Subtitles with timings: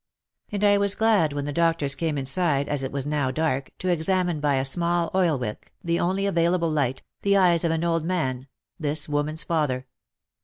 [0.51, 3.89] "And I was glad when the doctors came inside, as it was now dark, to
[3.89, 8.03] examine by a small oil wick, the only available light, the eyes of an old
[8.03, 8.47] man—
[8.79, 9.85] this woman's father.